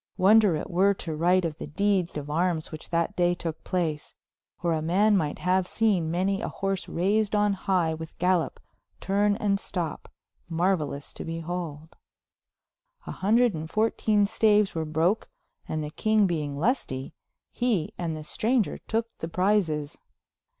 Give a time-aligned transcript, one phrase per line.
[0.17, 4.15] Wonder it were to write of the dedes of Armes which that day toke place,
[4.61, 8.57] where a man might haue seen many a horse raysed on highe with galop,
[8.99, 10.07] turne and stoppe,
[10.49, 11.95] maruaylous to behold.
[13.05, 15.29] C.xiv staves were broke
[15.67, 17.13] and the kynge being lusty,
[17.51, 19.99] he and the straunger toke the prices.